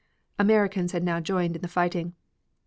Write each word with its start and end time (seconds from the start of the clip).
Americans 0.39 0.93
had 0.93 1.03
now 1.03 1.19
joined 1.19 1.55
in 1.55 1.61
the 1.61 1.67
fighting. 1.67 2.15